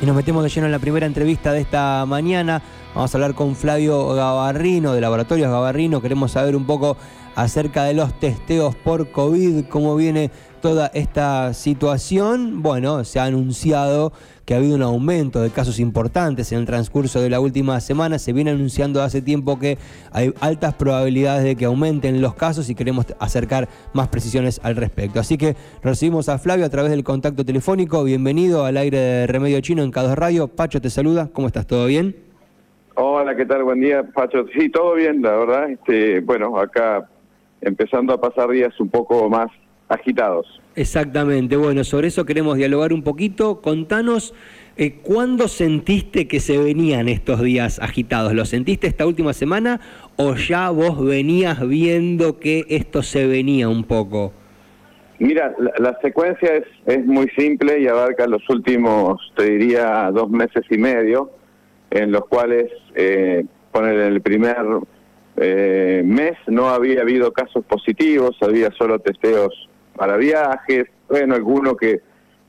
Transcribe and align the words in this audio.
Y 0.00 0.06
nos 0.06 0.14
metemos 0.14 0.44
de 0.44 0.48
lleno 0.48 0.66
en 0.66 0.72
la 0.72 0.78
primera 0.78 1.06
entrevista 1.06 1.52
de 1.52 1.60
esta 1.60 2.06
mañana. 2.06 2.62
Vamos 2.94 3.12
a 3.12 3.18
hablar 3.18 3.34
con 3.34 3.56
Flavio 3.56 4.14
Gavarrino 4.14 4.92
de 4.92 5.00
Laboratorios 5.00 5.50
Gavarrino. 5.50 6.00
Queremos 6.00 6.30
saber 6.32 6.54
un 6.54 6.66
poco 6.66 6.96
acerca 7.34 7.82
de 7.82 7.94
los 7.94 8.14
testeos 8.20 8.76
por 8.76 9.10
COVID, 9.10 9.64
cómo 9.68 9.96
viene 9.96 10.30
toda 10.62 10.92
esta 10.94 11.52
situación. 11.52 12.62
Bueno, 12.62 13.02
se 13.02 13.18
ha 13.18 13.24
anunciado 13.24 14.12
que 14.48 14.54
ha 14.54 14.56
habido 14.56 14.76
un 14.76 14.82
aumento 14.82 15.42
de 15.42 15.50
casos 15.50 15.78
importantes 15.78 16.52
en 16.52 16.60
el 16.60 16.64
transcurso 16.64 17.20
de 17.20 17.28
la 17.28 17.38
última 17.38 17.78
semana. 17.80 18.18
Se 18.18 18.32
viene 18.32 18.50
anunciando 18.50 19.02
hace 19.02 19.20
tiempo 19.20 19.58
que 19.58 19.76
hay 20.10 20.32
altas 20.40 20.72
probabilidades 20.72 21.44
de 21.44 21.54
que 21.54 21.66
aumenten 21.66 22.22
los 22.22 22.34
casos 22.34 22.70
y 22.70 22.74
queremos 22.74 23.04
acercar 23.20 23.68
más 23.92 24.08
precisiones 24.08 24.58
al 24.64 24.76
respecto. 24.76 25.20
Así 25.20 25.36
que 25.36 25.54
recibimos 25.82 26.30
a 26.30 26.38
Flavio 26.38 26.64
a 26.64 26.70
través 26.70 26.90
del 26.90 27.04
contacto 27.04 27.44
telefónico. 27.44 28.02
Bienvenido 28.04 28.64
al 28.64 28.78
aire 28.78 28.96
de 28.96 29.26
Remedio 29.26 29.60
Chino 29.60 29.82
en 29.82 29.92
K2 29.92 30.14
Radio. 30.14 30.48
Pacho 30.48 30.80
te 30.80 30.88
saluda. 30.88 31.28
¿Cómo 31.30 31.48
estás? 31.48 31.66
¿Todo 31.66 31.84
bien? 31.84 32.16
Hola, 32.94 33.36
¿qué 33.36 33.44
tal? 33.44 33.64
Buen 33.64 33.82
día, 33.82 34.02
Pacho. 34.14 34.46
Sí, 34.58 34.70
todo 34.70 34.94
bien, 34.94 35.20
la 35.20 35.32
verdad. 35.32 35.68
Este, 35.68 36.20
bueno, 36.20 36.58
acá 36.58 37.06
empezando 37.60 38.14
a 38.14 38.18
pasar 38.18 38.48
días 38.48 38.72
un 38.80 38.88
poco 38.88 39.28
más 39.28 39.50
agitados. 39.88 40.60
Exactamente, 40.74 41.56
bueno, 41.56 41.82
sobre 41.84 42.08
eso 42.08 42.24
queremos 42.24 42.56
dialogar 42.56 42.92
un 42.92 43.02
poquito. 43.02 43.60
Contanos, 43.60 44.34
eh, 44.76 44.98
¿cuándo 45.02 45.48
sentiste 45.48 46.28
que 46.28 46.40
se 46.40 46.58
venían 46.58 47.08
estos 47.08 47.42
días 47.42 47.80
agitados? 47.80 48.32
¿Lo 48.32 48.44
sentiste 48.44 48.86
esta 48.86 49.06
última 49.06 49.32
semana 49.32 49.80
o 50.16 50.34
ya 50.34 50.70
vos 50.70 51.04
venías 51.04 51.66
viendo 51.66 52.38
que 52.38 52.64
esto 52.68 53.02
se 53.02 53.26
venía 53.26 53.68
un 53.68 53.84
poco? 53.84 54.32
Mira, 55.18 55.52
la, 55.78 55.98
secuencia 56.00 56.54
es, 56.54 56.64
es 56.86 57.04
muy 57.04 57.28
simple 57.36 57.80
y 57.80 57.88
abarca 57.88 58.28
los 58.28 58.48
últimos, 58.48 59.20
te 59.36 59.50
diría, 59.50 60.12
dos 60.12 60.30
meses 60.30 60.64
y 60.70 60.78
medio, 60.78 61.32
en 61.90 62.12
los 62.12 62.24
cuales, 62.26 62.70
eh, 62.94 63.44
poner 63.72 63.96
el 63.98 64.20
primer 64.20 64.64
eh, 65.36 66.02
mes 66.04 66.34
no 66.46 66.68
había 66.68 67.02
habido 67.02 67.32
casos 67.32 67.64
positivos, 67.64 68.36
había 68.40 68.70
solo 68.72 68.98
testeos 69.00 69.67
para 69.98 70.16
viajes, 70.16 70.86
bueno, 71.08 71.34
alguno 71.34 71.76
que 71.76 72.00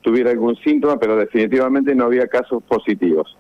tuviera 0.02 0.31
algún 0.31 0.55
síntoma, 0.58 0.97
pero 0.97 1.17
definitivamente 1.17 1.94
no 1.95 2.05
había 2.05 2.28
casos 2.28 2.64
positivos. 2.64 3.36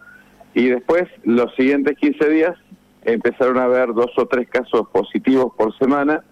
Y 0.53 0.67
después, 0.67 1.03
los 1.23 1.53
siguientes 1.55 1.97
15 1.97 2.29
días, 2.29 2.57
empezaron 3.03 3.57
a 3.57 3.63
haber 3.63 3.93
dos 3.93 4.11
o 4.17 4.25
tres 4.25 4.49
casos 4.49 4.87
positivos 4.91 5.53
por 5.57 5.77
semana 5.77 6.23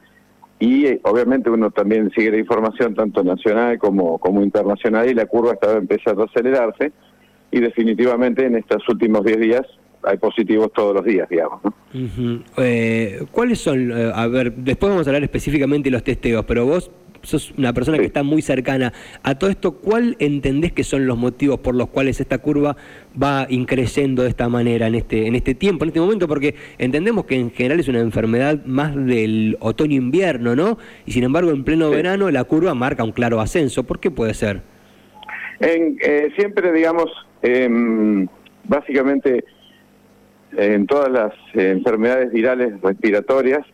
y 0.59 0.85
obviamente 1.03 1.49
uno 1.49 1.71
también 1.71 2.11
sigue 2.15 2.31
la 2.31 2.37
información 2.37 2.95
tanto 2.95 3.23
nacional 3.23 3.77
como, 3.77 4.17
como 4.17 4.41
internacional 4.41 5.09
y 5.09 5.13
la 5.13 5.27
curva 5.27 5.53
estaba 5.53 5.77
empezando 5.77 6.23
a 6.23 6.25
acelerarse 6.25 6.91
y 7.51 7.59
definitivamente 7.59 8.45
en 8.45 8.55
estos 8.55 8.87
últimos 8.89 9.23
10 9.23 9.39
días 9.39 9.61
hay 10.03 10.17
positivos 10.17 10.71
todos 10.73 10.95
los 10.95 11.03
días, 11.05 11.27
digamos. 11.29 11.61
Eh, 12.57 13.25
¿Cuáles 13.31 13.59
son, 13.59 13.91
eh, 13.91 14.11
a 14.13 14.27
ver, 14.27 14.53
después 14.53 14.91
vamos 14.91 15.07
a 15.07 15.09
hablar 15.09 15.23
específicamente 15.23 15.89
de 15.89 15.91
los 15.91 16.03
testeos, 16.03 16.45
pero 16.45 16.65
vos 16.65 16.91
sos 17.23 17.53
una 17.57 17.73
persona 17.73 17.97
que 17.97 18.05
está 18.05 18.23
muy 18.23 18.41
cercana 18.41 18.93
a 19.23 19.35
todo 19.35 19.49
esto, 19.49 19.73
¿cuál 19.73 20.15
entendés 20.19 20.71
que 20.71 20.83
son 20.83 21.07
los 21.07 21.17
motivos 21.17 21.59
por 21.59 21.75
los 21.75 21.89
cuales 21.89 22.19
esta 22.19 22.37
curva 22.37 22.77
va 23.21 23.47
increciendo 23.49 24.23
de 24.23 24.29
esta 24.29 24.49
manera 24.49 24.87
en 24.87 24.95
este, 24.95 25.27
en 25.27 25.35
este 25.35 25.55
tiempo, 25.55 25.83
en 25.83 25.89
este 25.89 25.99
momento? 25.99 26.27
Porque 26.27 26.55
entendemos 26.77 27.25
que 27.25 27.35
en 27.35 27.51
general 27.51 27.79
es 27.79 27.87
una 27.87 27.99
enfermedad 27.99 28.63
más 28.65 28.95
del 28.95 29.57
otoño-invierno, 29.59 30.55
¿no? 30.55 30.77
Y 31.05 31.11
sin 31.11 31.23
embargo, 31.23 31.51
en 31.51 31.63
pleno 31.63 31.89
verano 31.89 32.29
la 32.31 32.43
curva 32.43 32.73
marca 32.73 33.03
un 33.03 33.11
claro 33.11 33.39
ascenso. 33.39 33.83
¿Por 33.83 33.99
qué 33.99 34.11
puede 34.11 34.33
ser? 34.33 34.61
En, 35.59 35.97
eh, 36.01 36.29
siempre, 36.35 36.71
digamos, 36.71 37.09
em, 37.41 38.27
básicamente 38.65 39.43
en 40.55 40.87
todas 40.87 41.11
las 41.11 41.33
eh, 41.53 41.71
enfermedades 41.71 42.31
virales 42.31 42.79
respiratorias 42.81 43.65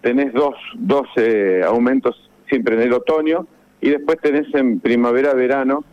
tenés 0.00 0.32
dos, 0.32 0.54
dos 0.76 1.06
eh, 1.16 1.62
aumentos 1.66 2.30
siempre 2.48 2.74
en 2.74 2.82
el 2.82 2.92
otoño 2.92 3.46
y 3.80 3.90
después 3.90 4.18
tenés 4.20 4.52
en 4.54 4.80
primavera-verano 4.80 5.84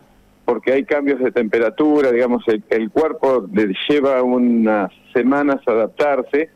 porque 0.44 0.72
hay 0.72 0.84
cambios 0.84 1.20
de 1.20 1.30
temperatura, 1.30 2.10
digamos, 2.10 2.44
el, 2.68 2.90
cuerpo 2.90 3.46
le 3.52 3.72
lleva 3.88 4.22
unas 4.22 4.90
semanas 5.12 5.60
adaptarse, 5.66 6.50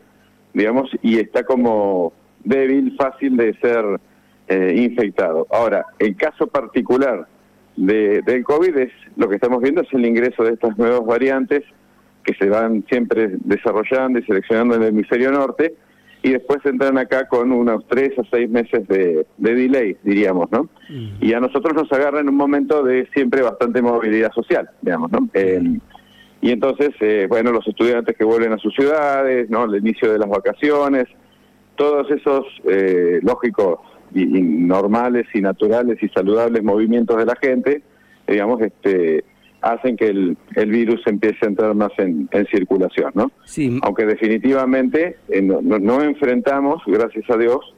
digamos, 0.53 0.89
y 1.01 1.19
está 1.19 1.43
como 1.43 2.13
débil, 2.43 2.95
fácil 2.97 3.37
de 3.37 3.53
ser 3.59 3.85
eh, 4.47 4.73
infectado. 4.77 5.47
Ahora, 5.49 5.85
el 5.99 6.15
caso 6.15 6.47
particular 6.47 7.27
de, 7.75 8.21
del 8.23 8.43
COVID 8.43 8.77
es 8.77 8.91
lo 9.15 9.29
que 9.29 9.35
estamos 9.35 9.61
viendo 9.61 9.81
es 9.81 9.93
el 9.93 10.05
ingreso 10.05 10.43
de 10.43 10.53
estas 10.53 10.77
nuevas 10.77 11.05
variantes 11.05 11.63
que 12.23 12.33
se 12.33 12.49
van 12.49 12.83
siempre 12.89 13.29
desarrollando 13.39 14.19
y 14.19 14.23
seleccionando 14.23 14.75
en 14.75 14.83
el 14.83 14.89
hemisferio 14.89 15.31
norte, 15.31 15.75
y 16.27 16.31
después 16.31 16.59
entran 16.65 16.97
acá 16.97 17.25
con 17.29 17.53
unos 17.53 17.85
tres 17.87 18.11
a 18.19 18.23
seis 18.29 18.49
meses 18.49 18.85
de, 18.89 19.25
delay, 19.37 19.95
diríamos, 20.03 20.51
¿no? 20.51 20.67
Y 21.21 21.31
a 21.31 21.39
nosotros 21.39 21.73
nos 21.73 21.89
agarra 21.93 22.19
en 22.19 22.27
un 22.27 22.35
momento 22.35 22.83
de 22.83 23.07
siempre 23.13 23.41
bastante 23.41 23.81
movilidad 23.81 24.33
social, 24.33 24.69
digamos, 24.81 25.09
¿no? 25.09 25.29
y 26.39 26.51
entonces, 26.51 26.91
eh, 26.99 27.25
bueno, 27.27 27.51
los 27.51 27.67
estudiantes 27.67 28.15
que 28.15 28.23
vuelven 28.23 28.53
a 28.53 28.57
sus 28.57 28.73
ciudades, 28.75 29.49
¿no? 29.49 29.63
El 29.63 29.77
inicio 29.77 30.11
de 30.11 30.19
las 30.19 30.29
vacaciones, 30.29 31.05
todos 31.75 32.11
esos 32.11 32.45
eh, 32.69 33.19
lógicos 33.23 33.79
y, 34.13 34.23
y, 34.37 34.41
normales 34.41 35.25
y 35.33 35.41
naturales 35.41 35.97
y 36.03 36.09
saludables 36.09 36.61
movimientos 36.61 37.17
de 37.17 37.25
la 37.25 37.35
gente, 37.41 37.81
digamos, 38.27 38.61
este 38.61 39.23
hacen 39.61 39.97
que 39.97 40.07
el, 40.07 40.37
el 40.55 40.71
virus 40.71 41.01
empiece 41.05 41.37
a 41.45 41.47
entrar 41.47 41.73
más 41.75 41.91
en, 41.97 42.29
circulación, 42.51 43.11
¿no? 43.15 43.31
Sí. 43.45 43.79
Aunque 43.81 44.05
definitivamente 44.05 45.17
eh, 45.29 45.41
no, 45.41 45.61
no, 45.61 46.01
enfrentamos, 46.01 46.81
gracias 46.85 47.29
a 47.29 47.37
Dios, 47.37 47.73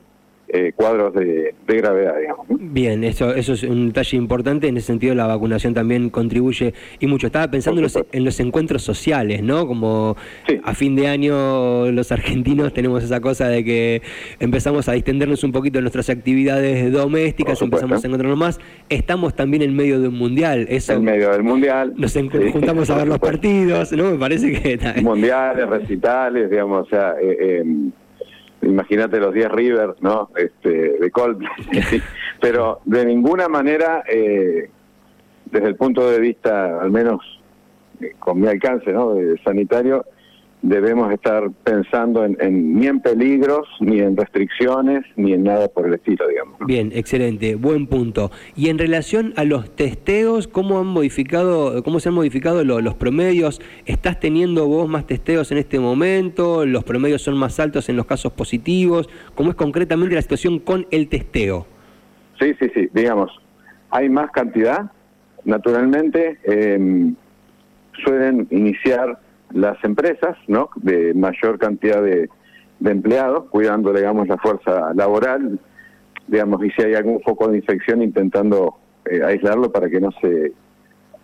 eh, 0.51 0.71
cuadros 0.75 1.13
de, 1.13 1.53
gravedad, 1.67 2.17
digamos. 2.19 2.47
Bien, 2.49 3.03
eso, 3.03 3.33
eso 3.33 3.53
es 3.53 3.63
un 3.63 3.87
detalle 3.87 4.17
importante, 4.17 4.67
en 4.67 4.77
ese 4.77 4.87
sentido 4.87 5.13
la 5.13 5.27
vacunación 5.27 5.73
también 5.73 6.09
contribuye 6.09 6.73
y 6.99 7.07
mucho. 7.07 7.27
Estaba 7.27 7.49
pensando 7.51 7.81
en 8.11 8.25
los, 8.25 8.39
encuentros 8.39 8.81
sociales, 8.81 9.43
¿no? 9.43 9.67
Como 9.67 10.15
a 10.63 10.73
fin 10.73 10.95
de 10.95 11.07
año 11.07 11.91
los 11.91 12.11
argentinos 12.19 12.73
tenemos 12.73 13.03
esa 13.03 13.21
cosa 13.21 13.47
de 13.47 13.63
que 13.63 14.01
empezamos 14.39 14.89
a 14.89 14.93
distendernos 14.93 15.43
un 15.43 15.51
poquito 15.51 15.79
en 15.79 15.83
nuestras 15.83 16.09
actividades 16.09 16.91
domésticas, 16.91 17.61
empezamos 17.61 18.03
a 18.03 18.07
encontrarnos 18.07 18.39
más. 18.39 18.59
Estamos 18.89 19.35
también 19.35 19.61
en 19.61 19.75
medio 19.75 19.99
de 19.99 20.07
un 20.07 20.15
mundial. 20.15 20.65
Eso, 20.69 20.93
en 20.93 21.03
medio 21.03 21.31
del 21.31 21.43
mundial. 21.43 21.93
Nos 21.95 22.13
juntamos 22.13 22.89
a 22.89 22.97
ver 22.97 23.07
los 23.07 23.19
partidos, 23.19 23.91
¿no? 23.91 24.11
Me 24.11 24.17
parece 24.17 24.51
que... 24.51 25.01
Mundiales, 25.01 25.67
recitales, 25.69 26.49
digamos, 26.49 26.87
o 26.87 26.89
sea... 26.89 27.15
Eh, 27.21 27.37
eh, 27.39 27.91
imagínate 28.61 29.19
los 29.19 29.33
10 29.33 29.51
River, 29.51 29.95
¿no? 30.01 30.29
Este, 30.35 30.97
de 30.99 31.11
Coldplay. 31.11 31.51
Pero 32.41 32.81
de 32.85 33.05
ninguna 33.05 33.47
manera, 33.47 34.03
eh, 34.07 34.69
desde 35.45 35.67
el 35.67 35.75
punto 35.75 36.09
de 36.09 36.19
vista, 36.19 36.81
al 36.81 36.91
menos 36.91 37.21
eh, 38.01 38.15
con 38.19 38.39
mi 38.39 38.47
alcance, 38.47 38.91
¿no? 38.91 39.13
De 39.13 39.37
sanitario, 39.43 40.05
debemos 40.61 41.11
estar 41.13 41.49
pensando 41.63 42.25
en, 42.25 42.79
ni 42.79 42.87
en 42.87 42.99
peligros, 42.99 43.67
ni 43.79 43.99
en 43.99 44.17
restricciones, 44.17 45.05
ni 45.15 45.33
en 45.33 45.43
nada 45.43 45.67
por 45.69 45.87
el 45.87 45.93
estilo, 45.93 46.27
digamos. 46.27 46.57
Bien, 46.65 46.91
excelente, 46.93 47.55
buen 47.55 47.87
punto. 47.87 48.31
Y 48.55 48.69
en 48.69 48.77
relación 48.77 49.33
a 49.37 49.45
los 49.45 49.73
testeos, 49.75 50.47
¿cómo 50.47 50.79
han 50.79 50.87
modificado, 50.87 51.81
cómo 51.83 51.99
se 51.99 52.09
han 52.09 52.15
modificado 52.15 52.63
los 52.63 52.95
promedios? 52.95 53.61
¿Estás 53.85 54.19
teniendo 54.19 54.67
vos 54.67 54.89
más 54.89 55.07
testeos 55.07 55.51
en 55.51 55.59
este 55.59 55.79
momento? 55.79 56.65
¿Los 56.65 56.83
promedios 56.83 57.21
son 57.21 57.37
más 57.37 57.59
altos 57.59 57.87
en 57.89 57.95
los 57.95 58.05
casos 58.05 58.33
positivos? 58.33 59.09
¿Cómo 59.35 59.51
es 59.51 59.55
concretamente 59.55 60.15
la 60.15 60.21
situación 60.21 60.59
con 60.59 60.87
el 60.91 61.07
testeo? 61.07 61.65
Sí, 62.39 62.53
sí, 62.59 62.69
sí, 62.73 62.89
digamos, 62.93 63.31
hay 63.89 64.09
más 64.09 64.31
cantidad, 64.31 64.91
naturalmente, 65.43 66.37
eh, 66.43 67.11
suelen 68.03 68.47
iniciar 68.49 69.19
las 69.53 69.83
empresas, 69.83 70.37
¿no? 70.47 70.69
De 70.75 71.13
mayor 71.13 71.57
cantidad 71.59 72.01
de, 72.01 72.29
empleados, 72.83 73.45
cuidando, 73.49 73.91
digamos, 73.91 74.27
la 74.27 74.37
fuerza 74.37 74.93
laboral, 74.93 75.59
digamos, 76.27 76.63
y 76.63 76.71
si 76.71 76.83
hay 76.83 76.93
algún 76.93 77.21
foco 77.21 77.49
de 77.49 77.57
infección, 77.57 78.01
intentando 78.01 78.75
eh, 79.05 79.21
aislarlo 79.23 79.71
para 79.71 79.89
que 79.89 79.99
no 79.99 80.11
se, 80.21 80.53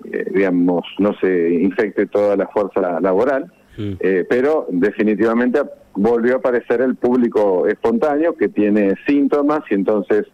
eh, 0.04 0.31
digamos, 0.33 0.83
no 1.00 1.13
se 1.22 1.54
infecte 1.54 2.07
toda 2.07 2.36
la 2.36 2.48
fuerza 2.48 3.00
laboral. 3.00 3.51
Eh, 3.77 4.25
pero 4.30 4.68
definitivamente 4.69 5.60
volvió 5.95 6.36
a 6.36 6.38
aparecer 6.38 6.80
el 6.80 6.95
público 6.95 7.68
espontáneo 7.68 8.33
que 8.36 8.48
tiene 8.48 8.95
síntomas 9.06 9.63
y 9.69 9.74
entonces 9.74 10.25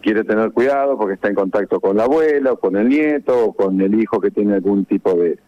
quiere 0.00 0.24
tener 0.24 0.52
cuidado 0.52 0.96
porque 0.96 1.14
está 1.14 1.28
en 1.28 1.34
contacto 1.34 1.80
con 1.80 1.98
la 1.98 2.04
abuela 2.04 2.52
o 2.52 2.56
con 2.56 2.76
el 2.76 2.88
nieto 2.88 3.46
o 3.46 3.52
con 3.52 3.78
el 3.82 3.94
hijo 4.00 4.20
que 4.20 4.30
tiene 4.30 4.54
algún 4.54 4.86
tipo 4.86 5.12
de, 5.12 5.38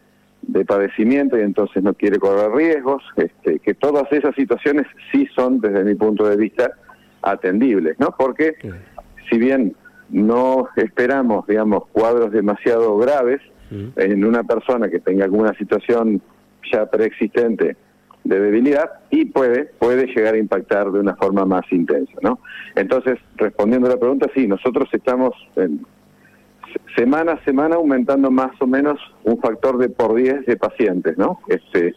de 0.47 0.65
padecimiento 0.65 1.39
y 1.39 1.43
entonces 1.43 1.83
no 1.83 1.95
quiere 1.95 2.19
correr 2.19 2.51
riesgos, 2.53 3.03
este, 3.17 3.59
que 3.59 3.75
todas 3.75 4.11
esas 4.13 4.35
situaciones 4.35 4.87
sí 5.13 5.27
son, 5.35 5.61
desde 5.61 5.85
mi 5.85 5.95
punto 5.95 6.29
de 6.29 6.37
vista, 6.37 6.71
atendibles, 7.23 7.99
¿no? 7.99 8.15
Porque 8.17 8.55
si 9.31 9.39
bien 9.39 9.75
no 10.11 10.69
esperamos, 10.77 11.47
digamos, 11.47 11.87
cuadros 11.93 12.33
demasiado 12.33 12.97
graves, 12.99 13.41
mm. 13.71 13.99
en 13.99 14.25
una 14.25 14.45
persona 14.45 14.89
que 14.89 15.01
tenga 15.01 15.25
alguna 15.25 15.55
situación 15.55 16.21
ya 16.71 16.87
preexistente 16.87 17.77
de 18.25 18.41
debilidad 18.41 18.91
y 19.11 19.27
puede 19.27 19.67
puede 19.79 20.07
llegar 20.07 20.35
a 20.35 20.39
impactar 20.39 20.91
de 20.91 21.01
una 21.01 21.15
forma 21.15 21.45
más 21.45 21.65
intensa, 21.71 22.15
¿no? 22.23 22.39
Entonces, 22.75 23.19
respondiendo 23.37 23.87
a 23.87 23.91
la 23.91 23.99
pregunta, 23.99 24.31
sí, 24.35 24.47
nosotros 24.47 24.89
estamos 24.93 25.35
en, 25.57 25.85
semana 26.97 27.33
a 27.33 27.45
semana 27.45 27.77
aumentando 27.77 28.31
más 28.31 28.53
o 28.61 28.67
menos 28.67 28.99
un 29.25 29.39
factor 29.41 29.79
de 29.79 29.89
por 29.89 30.15
10 30.15 30.47
de 30.47 30.57
pacientes, 30.57 31.19
¿no? 31.19 31.41
Este, 31.49 31.95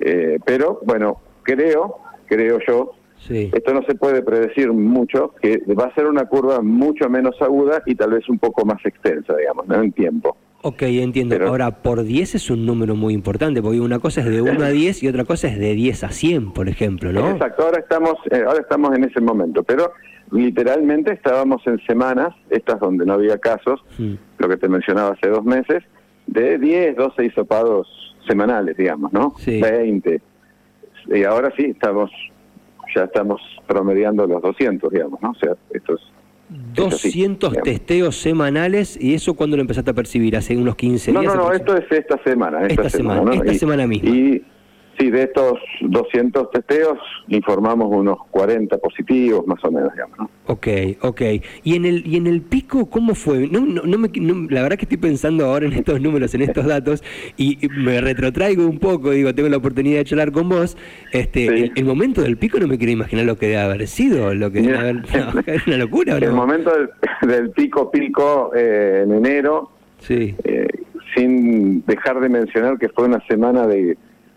eh, 0.00 0.38
pero 0.44 0.80
bueno, 0.84 1.20
creo, 1.42 1.98
creo 2.26 2.58
yo, 2.66 2.92
esto 3.28 3.74
no 3.74 3.82
se 3.82 3.94
puede 3.94 4.22
predecir 4.22 4.72
mucho, 4.72 5.34
que 5.40 5.60
va 5.74 5.86
a 5.86 5.94
ser 5.94 6.06
una 6.06 6.26
curva 6.26 6.60
mucho 6.60 7.08
menos 7.08 7.34
aguda 7.40 7.82
y 7.86 7.94
tal 7.94 8.10
vez 8.10 8.28
un 8.28 8.38
poco 8.38 8.64
más 8.64 8.84
extensa, 8.84 9.34
digamos, 9.36 9.66
¿no? 9.66 9.82
en 9.82 9.92
tiempo. 9.92 10.36
Ok, 10.62 10.82
entiendo. 10.82 11.36
Ahora, 11.46 11.82
por 11.82 12.02
10 12.02 12.34
es 12.34 12.50
un 12.50 12.66
número 12.66 12.96
muy 12.96 13.14
importante, 13.14 13.62
porque 13.62 13.80
una 13.80 13.98
cosa 13.98 14.20
es 14.20 14.26
de 14.26 14.42
1 14.42 14.64
a 14.64 14.68
10 14.68 15.02
y 15.02 15.08
otra 15.08 15.24
cosa 15.24 15.48
es 15.48 15.58
de 15.58 15.74
10 15.74 16.04
a 16.04 16.08
100, 16.10 16.52
por 16.52 16.68
ejemplo, 16.68 17.12
¿no? 17.12 17.30
Exacto, 17.30 17.64
ahora 17.64 17.78
estamos, 17.78 18.14
eh, 18.30 18.42
ahora 18.46 18.60
estamos 18.60 18.96
en 18.96 19.04
ese 19.04 19.20
momento, 19.20 19.62
pero 19.62 19.92
literalmente 20.30 21.12
estábamos 21.12 21.66
en 21.66 21.78
semanas, 21.86 22.34
estas 22.50 22.80
donde 22.80 23.06
no 23.06 23.14
había 23.14 23.38
casos, 23.38 23.84
hmm. 23.98 24.14
lo 24.38 24.48
que 24.48 24.56
te 24.56 24.68
mencionaba 24.68 25.10
hace 25.10 25.28
dos 25.28 25.44
meses, 25.44 25.82
de 26.26 26.58
10, 26.58 26.96
12 26.96 27.24
hisopados 27.24 27.88
semanales, 28.26 28.76
digamos, 28.76 29.12
¿no? 29.12 29.34
Sí. 29.38 29.60
20. 29.60 30.20
Y 31.08 31.24
ahora 31.24 31.52
sí, 31.56 31.66
estamos 31.66 32.10
ya 32.94 33.04
estamos 33.04 33.40
promediando 33.66 34.26
los 34.26 34.40
200, 34.42 34.90
digamos, 34.90 35.20
¿no? 35.20 35.30
O 35.30 35.34
sea, 35.34 35.54
esto 35.70 35.94
es 35.94 36.00
200 36.74 37.54
testeos 37.62 38.16
semanales 38.16 38.96
y 39.00 39.14
eso 39.14 39.34
cuando 39.34 39.56
lo 39.56 39.62
empezaste 39.62 39.90
a 39.90 39.94
percibir 39.94 40.36
hace 40.36 40.56
unos 40.56 40.76
15 40.76 41.10
días. 41.10 41.24
No, 41.24 41.34
no, 41.34 41.42
no, 41.44 41.52
esto 41.52 41.76
es 41.76 41.84
esta 41.90 42.22
semana. 42.22 42.66
Esta, 42.66 42.88
semana, 42.88 43.34
esta 43.34 43.54
semana 43.54 43.86
misma. 43.86 44.08
Y 44.08 44.44
Sí, 44.98 45.10
de 45.10 45.24
estos 45.24 45.58
200 45.82 46.50
testeos 46.50 46.98
informamos 47.28 47.88
unos 47.90 48.18
40 48.30 48.78
positivos 48.78 49.46
más 49.46 49.62
o 49.64 49.70
menos, 49.70 49.92
digamos. 49.92 50.18
¿no? 50.18 50.30
Ok, 50.46 50.68
ok. 51.02 51.20
¿Y 51.64 51.76
en 51.76 51.84
el 51.84 52.06
y 52.06 52.16
en 52.16 52.26
el 52.26 52.40
pico 52.40 52.88
cómo 52.88 53.14
fue? 53.14 53.46
No, 53.48 53.60
no, 53.60 53.82
no 53.82 53.98
me, 53.98 54.08
la 54.48 54.62
verdad 54.62 54.76
que 54.78 54.84
estoy 54.84 54.96
pensando 54.96 55.44
ahora 55.44 55.66
en 55.66 55.74
estos 55.74 56.00
números, 56.00 56.34
en 56.34 56.42
estos 56.42 56.64
datos 56.66 57.02
y 57.36 57.58
me 57.76 58.00
retrotraigo 58.00 58.66
un 58.66 58.78
poco, 58.78 59.10
digo, 59.10 59.34
tengo 59.34 59.48
la 59.48 59.58
oportunidad 59.58 59.98
de 59.98 60.04
charlar 60.04 60.32
con 60.32 60.48
vos. 60.48 60.76
Este, 61.12 61.72
el, 61.74 61.84
momento 61.84 62.22
del 62.22 62.38
pico 62.38 62.58
no 62.58 62.66
me 62.66 62.78
quiero 62.78 62.92
imaginar 62.92 63.26
lo 63.26 63.36
que 63.36 63.46
debe 63.46 63.60
haber 63.60 63.86
sido, 63.88 64.34
lo 64.34 64.50
que 64.50 64.62
debe 64.62 64.78
haber, 64.78 65.02
es 65.46 65.66
una 65.66 65.76
locura. 65.76 66.16
El 66.16 66.32
momento 66.32 66.72
del, 67.22 67.50
pico 67.50 67.90
pico 67.90 68.52
eh, 68.54 69.02
en 69.04 69.12
enero, 69.12 69.70
sí. 69.98 70.34
Eh, 70.44 70.68
sin 71.14 71.84
dejar 71.86 72.20
de 72.20 72.28
mencionar 72.28 72.78
que 72.78 72.88
fue 72.88 73.06
una 73.06 73.20
semana 73.26 73.66
de 73.66 73.96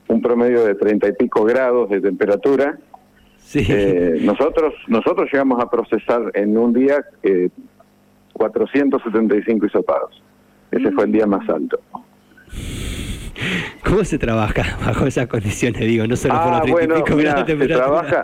un 0.10 0.22
promedio 0.22 0.66
de 0.66 0.76
treinta 0.76 1.08
y 1.08 1.14
pico 1.14 1.46
grados 1.46 1.90
de 1.90 2.02
temperatura. 2.02 2.78
Sí. 3.38 3.66
Eh, 3.70 4.18
nosotros 4.22 4.74
nosotros 4.88 5.30
llegamos 5.32 5.62
a 5.62 5.70
procesar 5.70 6.32
en 6.34 6.58
un 6.58 6.74
día 6.74 7.04
eh, 7.24 7.50
475 8.34 9.66
hisopados. 9.66 10.22
Ese 10.72 10.92
fue 10.92 11.06
el 11.06 11.12
día 11.12 11.26
más 11.26 11.48
alto. 11.48 11.80
¿Cómo 13.86 14.04
se 14.04 14.18
trabaja 14.18 14.78
bajo 14.86 15.06
esas 15.06 15.28
condiciones? 15.28 15.82
Digo, 15.82 16.06
no 16.06 16.16
solo 16.16 16.36
por 16.36 16.52
los 16.52 16.62
30 16.64 16.74
bueno, 16.74 16.98
y 16.98 17.04
pico 17.04 17.18
grados 17.18 17.46
de 17.46 17.54
temperatura. 17.54 17.86
Se 17.86 17.92
trabaja 17.92 18.24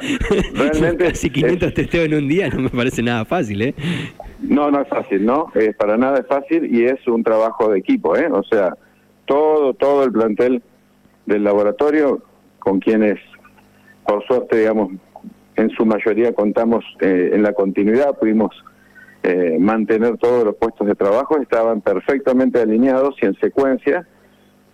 realmente. 0.54 1.06
Casi 1.06 1.30
500 1.30 1.74
testeos 1.74 2.06
en 2.06 2.14
un 2.16 2.28
día, 2.28 2.50
no 2.50 2.62
me 2.62 2.70
parece 2.70 3.02
nada 3.02 3.24
fácil, 3.24 3.62
¿eh? 3.62 3.76
No, 4.42 4.70
no 4.70 4.82
es 4.82 4.90
fácil, 4.90 5.26
¿no? 5.26 5.48
Eh, 5.56 5.74
para 5.78 5.98
nada 5.98 6.20
es 6.20 6.28
fácil 6.28 6.76
y 6.76 6.86
es 6.86 7.08
un 7.08 7.24
trabajo 7.24 7.72
de 7.72 7.80
equipo, 7.80 8.18
¿eh? 8.18 8.28
O 8.30 8.44
sea, 8.44 8.76
todo, 9.26 9.74
todo 9.74 10.04
el 10.04 10.12
plantel 10.12 10.62
del 11.26 11.44
laboratorio, 11.44 12.22
con 12.60 12.80
quienes, 12.80 13.20
por 14.06 14.26
suerte, 14.26 14.58
digamos, 14.58 14.92
en 15.56 15.70
su 15.72 15.86
mayoría 15.86 16.34
contamos 16.34 16.84
eh, 17.00 17.32
en 17.34 17.44
la 17.44 17.54
continuidad, 17.54 18.18
pudimos 18.18 18.52
eh, 19.24 19.58
mantener 19.60 20.18
todos 20.18 20.44
los 20.44 20.56
puestos 20.56 20.88
de 20.88 20.96
trabajo, 20.96 21.38
estaban 21.38 21.82
perfectamente 21.82 22.62
alineados 22.62 23.16
y 23.22 23.26
en 23.26 23.36
secuencia 23.36 24.08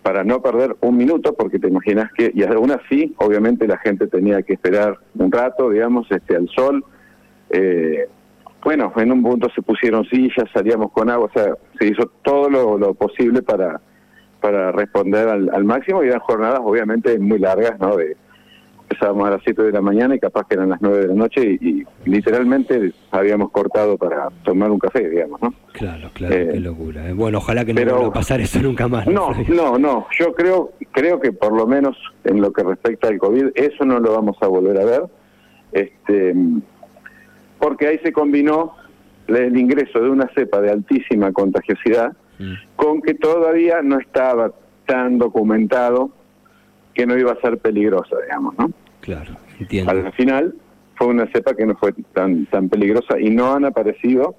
para 0.02 0.24
no 0.24 0.42
perder 0.42 0.76
un 0.80 0.96
minuto, 0.96 1.34
porque 1.34 1.60
te 1.60 1.68
imaginas 1.68 2.10
que, 2.12 2.32
y 2.34 2.42
aún 2.42 2.72
así, 2.72 3.14
obviamente 3.18 3.68
la 3.68 3.78
gente 3.78 4.08
tenía 4.08 4.42
que 4.42 4.54
esperar 4.54 4.98
un 5.14 5.30
rato, 5.30 5.70
digamos, 5.70 6.10
este 6.10 6.34
al 6.34 6.48
sol. 6.48 6.84
Eh, 7.50 8.08
bueno, 8.64 8.92
en 8.96 9.12
un 9.12 9.22
punto 9.22 9.48
se 9.54 9.62
pusieron 9.62 10.04
sillas, 10.06 10.50
salíamos 10.52 10.90
con 10.90 11.08
agua, 11.08 11.30
o 11.32 11.38
sea, 11.38 11.54
se 11.78 11.86
hizo 11.86 12.10
todo 12.22 12.50
lo 12.50 12.94
posible 12.94 13.42
para 13.42 13.80
para 14.42 14.72
responder 14.72 15.28
al, 15.28 15.64
máximo 15.64 16.02
y 16.02 16.08
eran 16.08 16.20
jornadas 16.20 16.60
obviamente 16.62 17.18
muy 17.18 17.38
largas, 17.38 17.78
¿no? 17.78 17.96
De, 17.96 18.16
empezábamos 18.82 19.28
a 19.28 19.30
las 19.30 19.40
7 19.44 19.62
de 19.62 19.72
la 19.72 19.80
mañana 19.80 20.14
y 20.14 20.18
capaz 20.18 20.46
que 20.46 20.54
eran 20.54 20.68
las 20.68 20.82
9 20.82 20.98
de 20.98 21.06
la 21.06 21.14
noche 21.14 21.40
y, 21.40 21.84
literalmente 22.04 22.92
habíamos 23.10 23.50
cortado 23.52 23.96
para 23.96 24.28
tomar 24.44 24.70
un 24.70 24.78
café, 24.78 25.08
digamos, 25.08 25.40
¿no? 25.40 25.54
Claro, 25.72 26.10
claro, 26.12 26.34
qué 26.34 26.42
eh, 26.42 26.60
locura. 26.60 27.08
¿eh? 27.08 27.12
Bueno, 27.12 27.38
ojalá 27.38 27.64
que 27.64 27.72
no 27.72 27.80
vuelva 27.84 28.08
a 28.08 28.12
pasar 28.12 28.40
eso 28.40 28.60
nunca 28.60 28.88
más. 28.88 29.06
No, 29.06 29.30
no, 29.48 29.78
no, 29.78 30.06
yo 30.18 30.34
creo, 30.34 30.72
creo 30.90 31.20
que 31.20 31.32
por 31.32 31.56
lo 31.56 31.66
menos 31.66 31.96
en 32.24 32.40
lo 32.40 32.52
que 32.52 32.64
respecta 32.64 33.08
al 33.08 33.18
COVID, 33.18 33.52
eso 33.54 33.84
no 33.84 34.00
lo 34.00 34.12
vamos 34.12 34.36
a 34.42 34.48
volver 34.48 34.78
a 34.78 34.84
ver, 34.84 35.02
este, 35.70 36.34
porque 37.58 37.86
ahí 37.86 37.98
se 38.02 38.12
combinó 38.12 38.74
el 39.28 39.56
ingreso 39.56 40.00
de 40.00 40.10
una 40.10 40.28
cepa 40.34 40.60
de 40.60 40.70
altísima 40.70 41.32
contagiosidad 41.32 42.12
Mm. 42.42 42.54
con 42.76 43.02
que 43.02 43.14
todavía 43.14 43.82
no 43.82 44.00
estaba 44.00 44.52
tan 44.86 45.18
documentado 45.18 46.10
que 46.94 47.06
no 47.06 47.16
iba 47.16 47.32
a 47.32 47.40
ser 47.40 47.58
peligrosa, 47.58 48.16
digamos, 48.22 48.58
¿no? 48.58 48.70
Claro, 49.00 49.36
entiendo. 49.58 49.92
Al 49.92 50.12
final 50.12 50.54
fue 50.96 51.06
una 51.06 51.26
cepa 51.32 51.54
que 51.54 51.66
no 51.66 51.76
fue 51.76 51.92
tan 52.12 52.46
tan 52.46 52.68
peligrosa 52.68 53.18
y 53.18 53.30
no 53.30 53.52
han 53.54 53.64
aparecido 53.64 54.34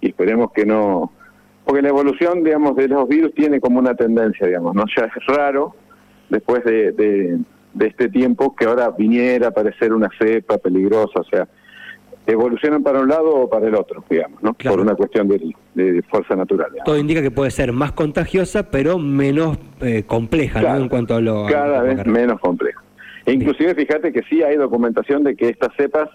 y 0.00 0.08
esperemos 0.08 0.52
que 0.52 0.64
no 0.64 1.12
porque 1.64 1.82
la 1.82 1.90
evolución, 1.90 2.42
digamos, 2.42 2.74
de 2.74 2.88
los 2.88 3.08
virus 3.08 3.32
tiene 3.34 3.60
como 3.60 3.78
una 3.78 3.94
tendencia, 3.94 4.46
digamos, 4.46 4.74
¿no? 4.74 4.84
Ya 4.96 5.04
es 5.04 5.26
raro 5.26 5.76
después 6.28 6.64
de, 6.64 6.90
de, 6.92 7.38
de 7.74 7.86
este 7.86 8.08
tiempo 8.08 8.56
que 8.56 8.64
ahora 8.64 8.90
viniera 8.90 9.46
a 9.46 9.50
aparecer 9.50 9.92
una 9.92 10.08
cepa 10.18 10.58
peligrosa, 10.58 11.20
o 11.20 11.24
sea, 11.24 11.46
evolucionan 12.26 12.82
para 12.82 13.00
un 13.00 13.08
lado 13.08 13.34
o 13.34 13.50
para 13.50 13.66
el 13.66 13.74
otro, 13.74 14.04
digamos, 14.08 14.42
¿no? 14.42 14.54
Por 14.54 14.80
una 14.80 14.94
cuestión 14.94 15.28
de, 15.28 16.02
fuerza 16.08 16.36
natural. 16.36 16.70
Todo 16.84 16.98
indica 16.98 17.22
que 17.22 17.30
puede 17.30 17.50
ser 17.50 17.72
más 17.72 17.92
contagiosa, 17.92 18.70
pero 18.70 18.98
menos 18.98 19.58
eh, 19.80 20.04
compleja, 20.04 20.60
¿no? 20.60 20.76
En 20.76 20.88
cuanto 20.88 21.14
a 21.14 21.20
lo... 21.20 21.46
Cada 21.46 21.82
vez 21.82 22.06
menos 22.06 22.40
compleja. 22.40 22.80
E 23.24 23.32
inclusive, 23.32 23.74
fíjate 23.74 24.12
que 24.12 24.22
sí 24.28 24.42
hay 24.42 24.56
documentación 24.56 25.22
de 25.24 25.36
que 25.36 25.48
estas 25.48 25.74
cepas 25.76 26.08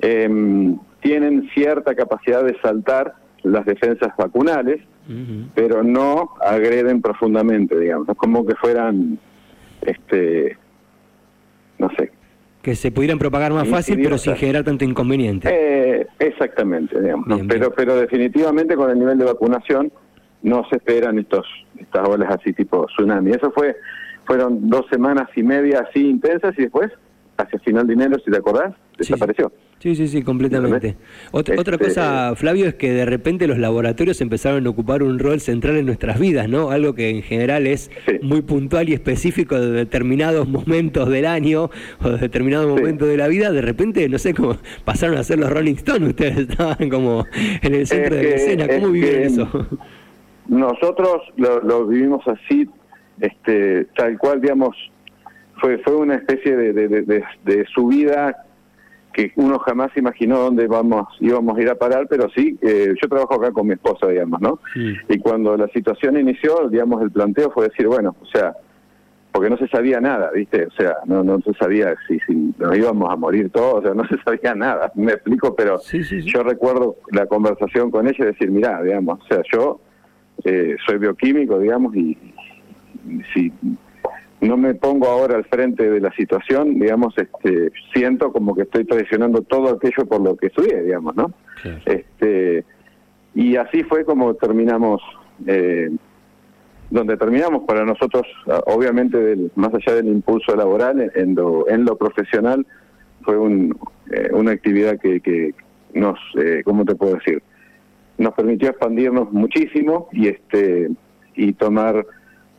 em, 0.00 0.78
tienen 1.00 1.48
cierta 1.54 1.94
capacidad 1.94 2.42
de 2.44 2.56
saltar 2.60 3.14
las 3.42 3.66
defensas 3.66 4.14
vacunales, 4.16 4.80
pero 5.54 5.82
no 5.82 6.30
agreden 6.40 7.02
profundamente, 7.02 7.78
digamos, 7.78 8.06
como 8.16 8.46
que 8.46 8.54
fueran, 8.54 9.18
este, 9.82 10.56
no 11.78 11.90
sé, 11.98 12.12
que 12.62 12.76
se 12.76 12.92
pudieran 12.92 13.18
propagar 13.18 13.52
más 13.52 13.68
fácil, 13.68 14.00
pero 14.02 14.16
sin 14.18 14.36
generar 14.36 14.64
tanto 14.64 14.84
inconveniente. 14.84 15.48
Eh, 15.50 16.06
exactamente, 16.18 17.00
digamos. 17.00 17.26
pero, 17.48 17.72
pero 17.72 17.96
definitivamente 17.96 18.76
con 18.76 18.90
el 18.90 18.98
nivel 18.98 19.18
de 19.18 19.24
vacunación 19.24 19.92
no 20.42 20.64
se 20.70 20.76
esperan 20.76 21.18
estos 21.18 21.46
estas 21.78 22.08
olas 22.08 22.34
así 22.38 22.52
tipo 22.52 22.86
tsunami. 22.86 23.32
Eso 23.32 23.50
fue 23.50 23.76
fueron 24.24 24.68
dos 24.68 24.86
semanas 24.90 25.28
y 25.34 25.42
media 25.42 25.86
así 25.88 26.08
intensas 26.08 26.54
y 26.56 26.62
después, 26.62 26.90
hacia 27.36 27.58
final 27.60 27.86
de 27.86 27.94
enero, 27.94 28.16
si 28.24 28.30
te 28.30 28.36
acordás, 28.36 28.74
desapareció. 28.96 29.50
Sí, 29.50 29.71
sí, 29.96 30.06
sí, 30.06 30.22
completamente. 30.22 30.96
Otra, 31.32 31.56
otra 31.58 31.74
este, 31.74 31.86
cosa, 31.86 32.30
eh, 32.30 32.36
Flavio, 32.36 32.66
es 32.68 32.74
que 32.74 32.92
de 32.92 33.04
repente 33.04 33.48
los 33.48 33.58
laboratorios 33.58 34.20
empezaron 34.20 34.64
a 34.64 34.70
ocupar 34.70 35.02
un 35.02 35.18
rol 35.18 35.40
central 35.40 35.76
en 35.76 35.86
nuestras 35.86 36.20
vidas, 36.20 36.48
¿no? 36.48 36.70
Algo 36.70 36.94
que 36.94 37.10
en 37.10 37.22
general 37.22 37.66
es 37.66 37.90
muy 38.22 38.42
puntual 38.42 38.88
y 38.88 38.94
específico 38.94 39.58
de 39.58 39.72
determinados 39.72 40.46
momentos 40.48 41.08
del 41.08 41.26
año 41.26 41.68
o 42.00 42.10
de 42.10 42.18
determinados 42.18 42.68
momentos 42.68 43.08
de 43.08 43.16
la 43.16 43.26
vida. 43.26 43.50
De 43.50 43.60
repente, 43.60 44.08
no 44.08 44.18
sé 44.18 44.34
cómo 44.34 44.56
pasaron 44.84 45.18
a 45.18 45.24
ser 45.24 45.40
los 45.40 45.50
Rolling 45.50 45.74
Stones, 45.74 46.10
ustedes 46.10 46.38
estaban 46.48 46.88
como 46.88 47.26
en 47.62 47.74
el 47.74 47.86
centro 47.86 48.14
de 48.14 48.22
la 48.22 48.34
escena. 48.36 48.68
¿Cómo 48.68 48.92
vivieron 48.92 49.22
eso? 49.22 49.66
Nosotros 50.46 51.22
lo, 51.36 51.86
vivimos 51.88 52.22
así, 52.28 52.68
este, 53.20 53.86
tal 53.96 54.16
cual, 54.16 54.40
digamos, 54.40 54.76
fue, 55.60 55.78
fue 55.78 55.96
una 55.96 56.14
especie 56.14 56.56
de, 56.56 56.72
de, 56.72 57.24
de 57.44 57.66
subida 57.74 58.46
que 59.12 59.32
uno 59.36 59.58
jamás 59.58 59.96
imaginó 59.96 60.38
dónde 60.38 60.66
vamos 60.66 61.08
íbamos 61.20 61.56
a 61.56 61.62
ir 61.62 61.68
a 61.68 61.74
parar, 61.74 62.06
pero 62.08 62.28
sí, 62.30 62.58
eh, 62.62 62.94
yo 63.00 63.08
trabajo 63.08 63.34
acá 63.34 63.52
con 63.52 63.66
mi 63.66 63.74
esposa, 63.74 64.08
digamos, 64.08 64.40
¿no? 64.40 64.58
Y 65.08 65.18
cuando 65.18 65.56
la 65.56 65.68
situación 65.68 66.18
inició, 66.18 66.68
digamos, 66.68 67.02
el 67.02 67.10
planteo 67.10 67.50
fue 67.50 67.68
decir, 67.68 67.86
bueno, 67.86 68.16
o 68.20 68.26
sea, 68.26 68.54
porque 69.32 69.48
no 69.48 69.56
se 69.56 69.66
sabía 69.68 70.00
nada, 70.00 70.30
¿viste? 70.30 70.66
O 70.66 70.70
sea, 70.72 70.96
no, 71.06 71.24
no 71.24 71.40
se 71.40 71.54
sabía 71.54 71.94
si, 72.06 72.18
si 72.20 72.54
nos 72.58 72.76
íbamos 72.76 73.10
a 73.10 73.16
morir 73.16 73.50
todos, 73.50 73.80
o 73.80 73.82
sea, 73.82 73.94
no 73.94 74.06
se 74.06 74.18
sabía 74.22 74.54
nada, 74.54 74.92
me 74.96 75.12
explico, 75.12 75.56
pero 75.56 75.80
yo 75.80 76.42
recuerdo 76.42 76.96
la 77.10 77.26
conversación 77.26 77.90
con 77.90 78.06
ella 78.06 78.16
y 78.18 78.26
decir, 78.26 78.50
mirá, 78.50 78.82
digamos, 78.82 79.20
o 79.20 79.26
sea, 79.26 79.42
yo 79.52 79.80
eh, 80.44 80.76
soy 80.86 80.98
bioquímico, 80.98 81.58
digamos, 81.58 81.94
y, 81.96 82.16
si 83.34 83.52
no 84.42 84.56
me 84.56 84.74
pongo 84.74 85.06
ahora 85.06 85.36
al 85.36 85.44
frente 85.44 85.88
de 85.88 86.00
la 86.00 86.12
situación, 86.12 86.78
digamos, 86.80 87.14
este, 87.16 87.70
siento 87.94 88.32
como 88.32 88.56
que 88.56 88.62
estoy 88.62 88.84
traicionando 88.84 89.42
todo 89.42 89.70
aquello 89.76 90.04
por 90.06 90.20
lo 90.20 90.36
que 90.36 90.48
estudié, 90.48 90.82
digamos, 90.82 91.14
¿no? 91.14 91.32
Este, 91.86 92.64
y 93.36 93.54
así 93.54 93.84
fue 93.84 94.04
como 94.04 94.34
terminamos, 94.34 95.00
eh, 95.46 95.90
donde 96.90 97.16
terminamos 97.16 97.62
para 97.68 97.84
nosotros, 97.84 98.26
obviamente, 98.66 99.16
del, 99.16 99.52
más 99.54 99.72
allá 99.74 99.94
del 99.94 100.08
impulso 100.08 100.56
laboral, 100.56 101.12
en 101.14 101.36
lo, 101.36 101.68
en 101.68 101.84
lo 101.84 101.96
profesional, 101.96 102.66
fue 103.22 103.38
un, 103.38 103.78
eh, 104.10 104.28
una 104.32 104.50
actividad 104.50 104.98
que, 104.98 105.20
que 105.20 105.54
nos, 105.94 106.18
eh, 106.36 106.62
¿cómo 106.64 106.84
te 106.84 106.96
puedo 106.96 107.14
decir? 107.14 107.40
Nos 108.18 108.34
permitió 108.34 108.70
expandirnos 108.70 109.32
muchísimo 109.32 110.08
y 110.10 110.26
este 110.26 110.90
y 111.34 111.52
tomar 111.54 112.04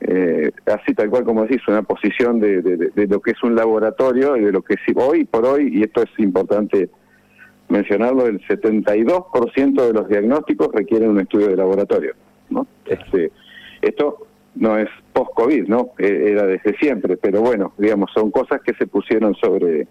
eh, 0.06 0.52
así 0.66 0.94
tal 0.94 1.10
cual 1.10 1.24
como 1.24 1.44
decís, 1.44 1.62
una 1.68 1.82
posición 1.84 2.40
de, 2.40 2.62
de, 2.62 3.08
lo 3.08 3.22
que 3.22 3.32
es 3.32 3.44
un 3.44 3.56
laboratorio 3.56 4.36
y 4.38 4.42
de 4.42 4.52
lo 4.52 4.62
que 4.62 4.76
hoy 4.96 5.26
por 5.26 5.46
hoy, 5.46 5.70
y 5.72 5.84
esto 5.84 6.04
es 6.04 6.10
importante 6.18 6.90
mencionarlo, 7.70 8.28
el 8.28 8.40
72% 8.48 9.88
de 9.88 9.94
los 9.94 10.08
diagnósticos 10.08 10.70
requieren 10.74 11.10
un 11.10 11.22
estudio 11.22 11.48
de 11.48 11.58
laboratorio. 11.58 12.14
¿no? 12.50 12.68
Este, 12.86 13.32
esto 13.82 14.28
no 14.56 14.78
es 14.78 14.90
post-COVID, 15.14 15.68
¿no? 15.68 15.92
E, 15.98 16.32
era 16.32 16.46
desde 16.46 16.78
siempre, 16.78 17.18
pero 17.18 17.42
bueno, 17.42 17.74
digamos, 17.78 18.12
son 18.14 18.30
cosas 18.30 18.62
que 18.62 18.74
se 18.76 18.88
pusieron 18.88 19.34
sobre 19.36 19.88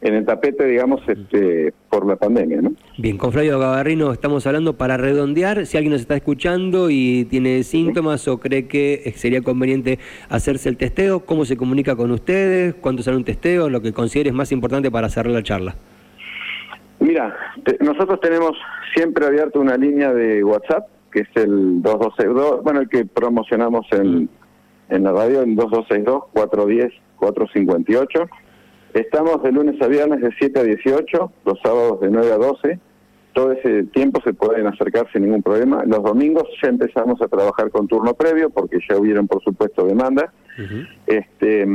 en 0.00 0.14
el 0.14 0.24
tapete, 0.24 0.64
digamos, 0.64 1.00
este, 1.08 1.74
por 1.90 2.06
la 2.06 2.14
pandemia. 2.16 2.62
¿no? 2.62 2.72
Bien, 2.98 3.18
con 3.18 3.32
Flavio 3.32 3.58
Gabarrino 3.58 4.12
estamos 4.12 4.46
hablando 4.46 4.76
para 4.76 4.96
redondear. 4.96 5.66
Si 5.66 5.76
alguien 5.76 5.90
nos 5.92 6.02
está 6.02 6.14
escuchando 6.14 6.88
y 6.90 7.24
tiene 7.24 7.64
síntomas 7.64 8.28
o 8.28 8.38
cree 8.38 8.68
que 8.68 9.12
sería 9.16 9.42
conveniente 9.42 9.98
hacerse 10.28 10.68
el 10.68 10.76
testeo, 10.76 11.18
¿cómo 11.20 11.44
se 11.44 11.56
comunica 11.56 11.96
con 11.96 12.12
ustedes? 12.12 12.76
¿Cuánto 12.76 13.02
sale 13.02 13.16
un 13.16 13.24
testeo? 13.24 13.68
Lo 13.68 13.82
que 13.82 13.92
consideres 13.92 14.32
más 14.32 14.52
importante 14.52 14.88
para 14.90 15.08
cerrar 15.08 15.32
la 15.32 15.42
charla. 15.42 15.74
Mira, 17.00 17.36
nosotros 17.80 18.20
tenemos 18.20 18.52
siempre 18.94 19.26
abierto 19.26 19.58
una 19.60 19.76
línea 19.76 20.12
de 20.12 20.44
WhatsApp, 20.44 20.86
que 21.12 21.20
es 21.20 21.28
el 21.34 21.82
2262, 21.82 22.62
bueno, 22.62 22.80
el 22.80 22.88
que 22.88 23.04
promocionamos 23.04 23.86
en, 23.92 24.28
en 24.88 25.04
la 25.04 25.12
radio, 25.12 25.42
el 25.42 25.54
2262-410-458 25.56 28.28
Estamos 28.94 29.42
de 29.42 29.52
lunes 29.52 29.80
a 29.82 29.86
viernes 29.86 30.20
de 30.20 30.30
7 30.38 30.60
a 30.60 30.62
18, 30.62 31.32
los 31.44 31.60
sábados 31.62 32.00
de 32.00 32.10
9 32.10 32.32
a 32.32 32.36
12. 32.36 32.78
Todo 33.34 33.52
ese 33.52 33.84
tiempo 33.84 34.20
se 34.24 34.32
pueden 34.32 34.66
acercar 34.66 35.06
sin 35.12 35.22
ningún 35.22 35.42
problema. 35.42 35.84
Los 35.84 36.02
domingos 36.02 36.44
ya 36.62 36.68
empezamos 36.68 37.20
a 37.22 37.28
trabajar 37.28 37.70
con 37.70 37.86
turno 37.86 38.14
previo 38.14 38.50
porque 38.50 38.78
ya 38.88 38.96
hubieron, 38.96 39.28
por 39.28 39.42
supuesto, 39.42 39.86
demanda. 39.86 40.32
este, 41.06 41.66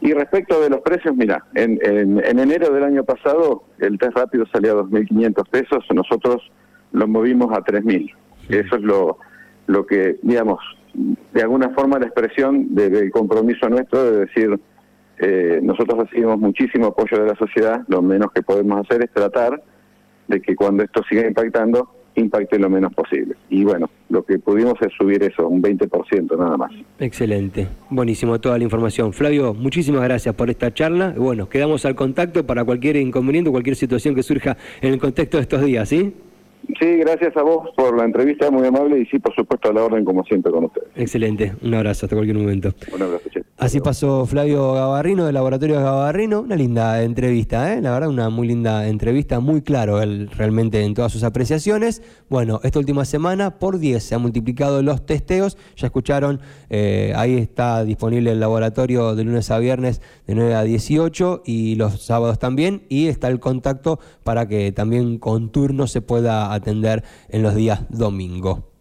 y 0.00 0.12
respecto 0.12 0.60
de 0.60 0.70
los 0.70 0.80
precios, 0.80 1.14
mira, 1.16 1.44
en, 1.54 1.78
en, 1.82 2.38
enero 2.38 2.72
del 2.72 2.84
año 2.84 3.04
pasado 3.04 3.64
el 3.78 3.98
test 3.98 4.16
rápido 4.16 4.46
salía 4.52 4.72
a 4.72 4.76
2.500 4.76 5.48
pesos, 5.50 5.84
nosotros 5.94 6.50
lo 6.92 7.08
movimos 7.08 7.52
a 7.52 7.62
3.000. 7.62 8.14
Eso 8.48 8.76
es 8.76 8.82
lo, 8.82 9.18
lo 9.66 9.84
que, 9.86 10.18
digamos, 10.22 10.60
de 10.94 11.42
alguna 11.42 11.70
forma 11.70 11.98
la 11.98 12.06
expresión 12.06 12.74
del 12.74 13.10
compromiso 13.10 13.68
nuestro 13.68 14.04
de 14.04 14.26
decir 14.26 14.58
eh, 15.18 15.60
nosotros 15.62 15.98
recibimos 15.98 16.38
muchísimo 16.38 16.86
apoyo 16.86 17.18
de 17.18 17.26
la 17.26 17.36
sociedad, 17.36 17.82
lo 17.88 18.02
menos 18.02 18.32
que 18.32 18.42
podemos 18.42 18.80
hacer 18.80 19.02
es 19.02 19.10
tratar 19.10 19.62
de 20.28 20.40
que 20.40 20.54
cuando 20.56 20.82
esto 20.82 21.02
siga 21.08 21.26
impactando, 21.26 21.88
impacte 22.16 22.58
lo 22.58 22.68
menos 22.68 22.92
posible. 22.94 23.36
Y 23.50 23.64
bueno, 23.64 23.88
lo 24.08 24.24
que 24.24 24.38
pudimos 24.38 24.74
es 24.80 24.92
subir 24.96 25.22
eso, 25.22 25.46
un 25.48 25.62
20% 25.62 26.36
nada 26.36 26.56
más. 26.56 26.72
Excelente, 26.98 27.68
buenísimo 27.90 28.40
toda 28.40 28.58
la 28.58 28.64
información. 28.64 29.12
Flavio, 29.12 29.54
muchísimas 29.54 30.02
gracias 30.02 30.34
por 30.34 30.50
esta 30.50 30.72
charla. 30.72 31.14
Bueno, 31.16 31.48
quedamos 31.48 31.84
al 31.84 31.94
contacto 31.94 32.44
para 32.46 32.64
cualquier 32.64 32.96
inconveniente, 32.96 33.50
cualquier 33.50 33.76
situación 33.76 34.14
que 34.14 34.22
surja 34.22 34.56
en 34.80 34.94
el 34.94 34.98
contexto 34.98 35.36
de 35.36 35.42
estos 35.42 35.62
días, 35.62 35.88
¿sí? 35.88 36.14
Sí, 36.80 36.96
gracias 36.96 37.36
a 37.36 37.42
vos 37.42 37.68
por 37.76 37.96
la 37.96 38.04
entrevista, 38.04 38.50
muy 38.50 38.66
amable, 38.66 38.98
y 38.98 39.06
sí, 39.06 39.18
por 39.18 39.34
supuesto, 39.34 39.70
a 39.70 39.72
la 39.72 39.84
orden 39.84 40.04
como 40.04 40.24
siempre 40.24 40.50
con 40.50 40.64
ustedes. 40.64 40.88
Excelente, 40.96 41.52
un 41.62 41.74
abrazo 41.74 42.06
hasta 42.06 42.16
cualquier 42.16 42.38
momento. 42.38 42.74
Un 42.92 43.02
abrazo, 43.02 43.30
Así 43.58 43.80
pasó 43.80 44.26
Flavio 44.26 44.74
Gabarrino 44.74 45.24
de 45.24 45.32
Laboratorios 45.32 45.82
Gabarrino, 45.82 46.42
una 46.42 46.56
linda 46.56 47.02
entrevista, 47.02 47.72
¿eh? 47.72 47.80
la 47.80 47.90
verdad 47.90 48.10
una 48.10 48.28
muy 48.28 48.46
linda 48.46 48.86
entrevista, 48.86 49.40
muy 49.40 49.62
claro 49.62 50.02
él 50.02 50.28
realmente 50.30 50.84
en 50.84 50.92
todas 50.92 51.10
sus 51.10 51.22
apreciaciones. 51.22 52.02
Bueno, 52.28 52.60
esta 52.64 52.78
última 52.78 53.06
semana 53.06 53.58
por 53.58 53.78
10 53.78 54.02
se 54.02 54.14
han 54.14 54.20
multiplicado 54.20 54.82
los 54.82 55.06
testeos, 55.06 55.56
ya 55.74 55.86
escucharon, 55.86 56.40
eh, 56.68 57.14
ahí 57.16 57.38
está 57.38 57.82
disponible 57.84 58.32
el 58.32 58.40
laboratorio 58.40 59.14
de 59.14 59.24
lunes 59.24 59.50
a 59.50 59.58
viernes 59.58 60.02
de 60.26 60.34
9 60.34 60.54
a 60.54 60.62
18 60.62 61.42
y 61.46 61.76
los 61.76 62.02
sábados 62.02 62.38
también, 62.38 62.82
y 62.90 63.06
está 63.06 63.28
el 63.28 63.40
contacto 63.40 64.00
para 64.22 64.46
que 64.48 64.70
también 64.72 65.16
con 65.16 65.50
turno 65.50 65.86
se 65.86 66.02
pueda 66.02 66.52
atender 66.52 67.04
en 67.30 67.42
los 67.42 67.54
días 67.54 67.80
domingo. 67.88 68.75